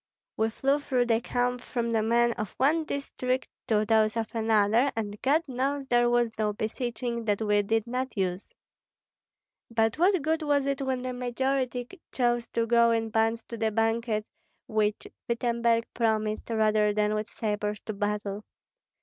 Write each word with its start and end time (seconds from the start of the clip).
We 0.35 0.49
flew 0.49 0.79
through 0.79 1.05
the 1.05 1.21
camp 1.21 1.61
from 1.61 1.91
the 1.91 2.01
men 2.01 2.33
of 2.33 2.55
one 2.57 2.85
district 2.85 3.47
to 3.67 3.85
those 3.85 4.17
of 4.17 4.33
another, 4.33 4.91
and 4.95 5.21
God 5.21 5.43
knows 5.47 5.85
there 5.85 6.09
was 6.09 6.31
no 6.39 6.53
beseeching 6.53 7.25
that 7.25 7.39
we 7.39 7.61
did 7.61 7.85
not 7.85 8.17
use. 8.17 8.51
But 9.69 9.99
what 9.99 10.23
good 10.23 10.41
was 10.41 10.65
it 10.65 10.81
when 10.81 11.03
the 11.03 11.13
majority 11.13 11.87
chose 12.11 12.47
to 12.47 12.65
go 12.65 12.89
in 12.89 13.11
bonds 13.11 13.43
to 13.49 13.57
the 13.57 13.69
banquet 13.69 14.25
which 14.65 15.05
Wittemberg 15.29 15.85
promised, 15.93 16.49
rather 16.49 16.95
than 16.95 17.13
with 17.13 17.27
sabres 17.27 17.79
to 17.81 17.93
battle? 17.93 18.43